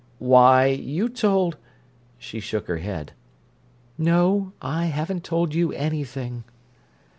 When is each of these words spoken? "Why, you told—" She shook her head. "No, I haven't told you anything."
"Why, 0.17 0.65
you 0.65 1.09
told—" 1.09 1.57
She 2.17 2.39
shook 2.39 2.65
her 2.67 2.77
head. 2.77 3.11
"No, 3.99 4.51
I 4.59 4.85
haven't 4.87 5.23
told 5.23 5.53
you 5.53 5.71
anything." 5.73 6.43